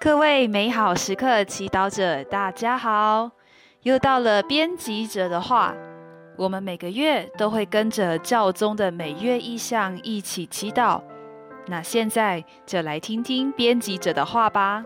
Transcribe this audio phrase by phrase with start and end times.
[0.00, 3.32] 各位美好时刻祈祷者，大家好！
[3.82, 5.74] 又到了编辑者的话，
[6.36, 11.02] 我们每个月都会跟着教宗的每月意向一起祈祷。
[11.66, 14.84] 那现在就来听听编辑者的话吧。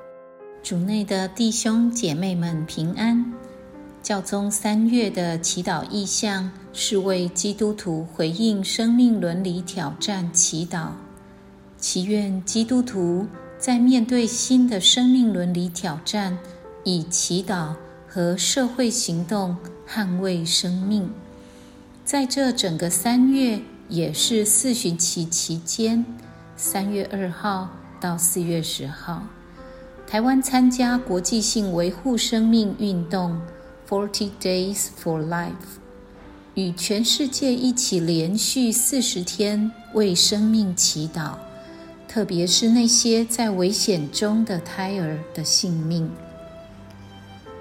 [0.63, 3.35] 主内的弟兄姐妹们平安。
[4.03, 10.89] 教宗三月的祈祷意向是为基督徒回应生命伦理挑战祈祷，
[11.77, 13.27] 祈愿基督徒。
[13.63, 16.37] 在面对新的生命伦理挑战，
[16.83, 17.77] 以祈祷
[18.09, 19.57] 和社会行动
[19.89, 21.09] 捍卫生命。
[22.05, 26.05] 在这整个三月，也是四旬期期间，
[26.57, 27.71] 三月二号
[28.01, 29.29] 到四月十号，
[30.09, 33.41] 台湾参加国际性维护生命运动
[33.89, 35.79] Forty Days for Life，
[36.55, 41.37] 与全世界一起连续四十天为生命祈祷。
[42.13, 46.11] 特别是那些在危险中的胎儿的性命。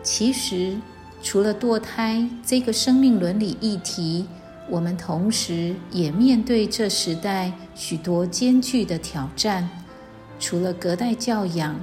[0.04, 0.76] 其实，
[1.24, 4.28] 除了堕胎这个生命伦理议题，
[4.70, 9.70] 我们同时也面对这时代许多艰巨的挑战。
[10.38, 11.80] 除了隔代教养、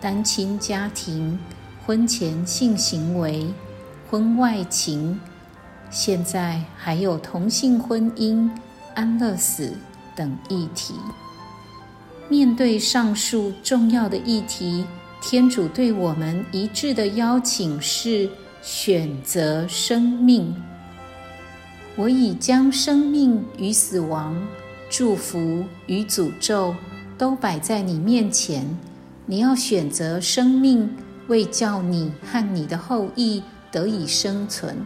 [0.00, 1.38] 单亲家庭、
[1.86, 3.46] 婚前性行为、
[4.10, 5.20] 婚外情，
[5.88, 8.50] 现在还有同性婚姻、
[8.96, 9.72] 安乐死
[10.16, 10.94] 等议题。
[12.28, 14.84] 面对上述重要的议题，
[15.22, 18.28] 天主对我们一致的邀请是
[18.60, 20.52] 选择生命。
[21.94, 24.36] 我已将生命与死亡、
[24.90, 26.74] 祝福与诅咒
[27.16, 28.66] 都摆在你面前，
[29.24, 30.92] 你要选择生命，
[31.28, 34.76] 为叫你和你的后裔得以生存。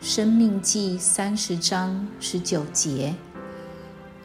[0.00, 3.14] 生命记三十章十九节，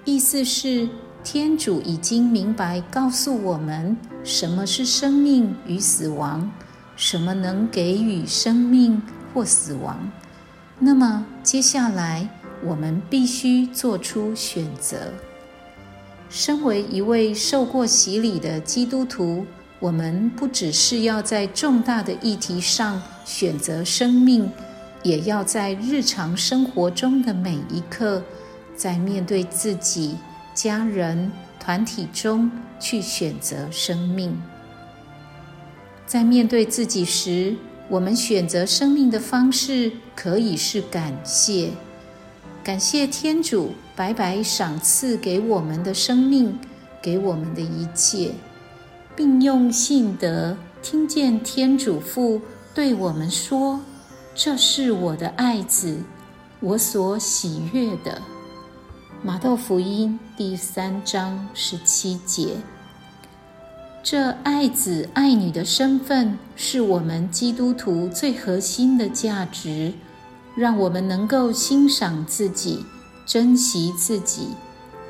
[0.06, 0.88] 意思是。
[1.30, 6.50] 天主已经明白告诉我们什么是生命与死亡，
[6.96, 9.02] 什么能给予生命
[9.34, 10.10] 或死亡。
[10.80, 12.30] 那么接下来
[12.64, 15.12] 我们必须做出选择。
[16.30, 19.46] 身为一位受过洗礼的基督徒，
[19.82, 24.50] 我们不只是要在重大的议题上选择生命，
[25.04, 28.24] 也要在日常生活中的每一刻，
[28.78, 30.16] 在面对自己。
[30.58, 34.36] 家人团体中去选择生命，
[36.08, 37.56] 在面对自己时，
[37.88, 41.70] 我们选择生命的方式可以是感谢，
[42.64, 46.58] 感谢天主白白赏赐给我们的生命，
[47.04, 48.32] 给我们的一切，
[49.16, 52.42] 并用信德听见天主父
[52.74, 53.80] 对我们说
[54.34, 56.00] ：“这是我的爱子，
[56.62, 58.20] 我所喜悦的。”
[59.24, 62.58] 马窦福音第三章十七节，
[64.04, 69.92] 这爱子爱女的身份是我们基督徒最核心的价值，
[70.56, 72.86] 让我们能够欣赏自己、
[73.26, 74.50] 珍惜自己，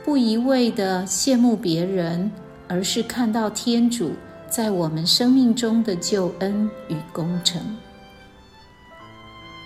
[0.05, 2.31] 不一味的羡慕别人，
[2.69, 4.13] 而是看到天主
[4.49, 7.61] 在我们生命中的救恩与工程。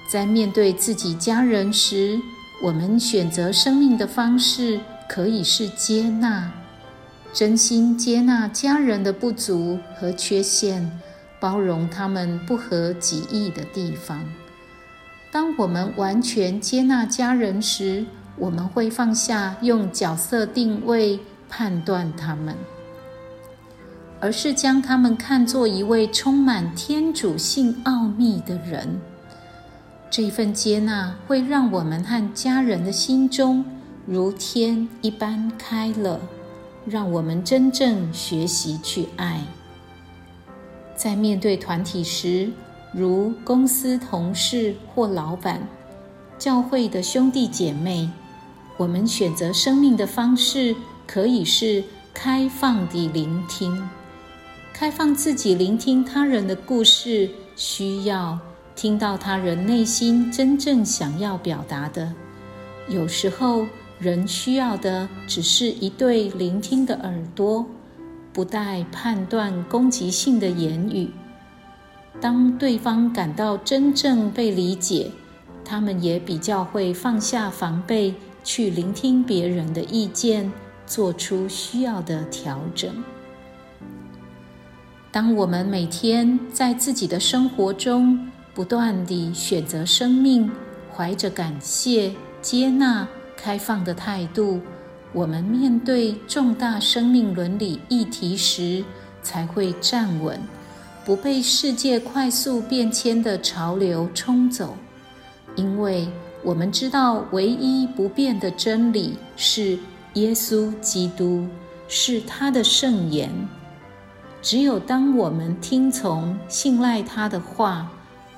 [0.10, 2.20] 在面对自己家人时，
[2.64, 4.80] 我们选择生命的方式，
[5.10, 6.52] 可以是接纳，
[7.34, 10.92] 真心接纳家人的不足和缺陷，
[11.40, 14.24] 包容他们不合己意的地方。
[15.32, 18.06] 当我们完全接纳家人时，
[18.38, 22.56] 我们会放下用角色定位判断他们，
[24.20, 29.02] 而是将他们看作一位充满天主性奥秘的人。
[30.12, 33.64] 这份接纳会让我们和家人的心中
[34.06, 36.20] 如天一般开了，
[36.86, 39.42] 让我们真正学习去爱。
[40.98, 42.52] 在面对团体时，
[42.92, 45.66] 如公司同事或老板、
[46.38, 48.10] 教会的兄弟姐妹，
[48.76, 50.76] 我们选择生命的方式
[51.08, 51.82] 可以是
[52.14, 53.90] 开放地聆听，
[54.74, 58.38] 开放自己聆听他人的故事需要。
[58.82, 62.12] 听到他人内心真正想要表达的，
[62.90, 63.68] 有时候
[64.00, 67.64] 人需要的只是一对聆听的耳朵，
[68.34, 71.12] 不带判断、攻击性的言语。
[72.20, 75.12] 当对方感到真正被理解，
[75.64, 80.52] 他们也比较会放下防备，去聆听别人的意见，
[80.88, 82.92] 做出需要的调整。
[85.12, 90.52] 当我们每天在自己的生活中，不断地选择生命，
[90.94, 93.08] 怀着感谢、接纳、
[93.38, 94.60] 开放的态度，
[95.14, 98.84] 我们面对重大生命伦理议题时，
[99.24, 100.40] 才会站稳，
[101.06, 104.76] 不被世界快速变迁的潮流冲走。
[105.56, 106.08] 因为
[106.44, 109.80] 我们知道，唯一不变的真理是
[110.16, 111.48] 耶稣基督，
[111.88, 113.30] 是他的圣言。
[114.42, 117.92] 只有当我们听从、信赖他的话，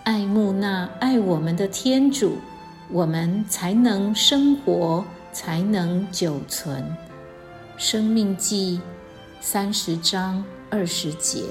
[0.03, 2.37] 爱慕那爱我们的天主，
[2.89, 6.85] 我们才能生活，才能久存。
[7.77, 8.81] 生命记
[9.39, 11.43] 三十章二十节，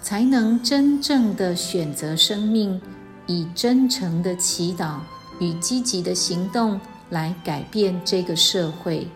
[0.00, 2.80] 才能真正的选择生命，
[3.26, 4.98] 以真诚的祈祷
[5.40, 6.80] 与积极的行动
[7.10, 9.08] 来改变这个社会。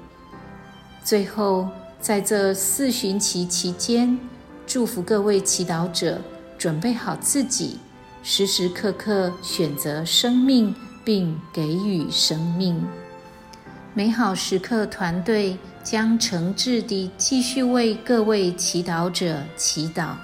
[1.04, 1.68] 最后，
[2.00, 4.18] 在这四旬期期间，
[4.66, 6.20] 祝福各位祈祷者
[6.58, 7.78] 准备好自己，
[8.28, 10.74] 时时刻刻选择生命，
[11.04, 12.84] 并给予生命。
[13.94, 20.16] 美好时刻团队将诚挚地继续为各位祈祷者祈祷。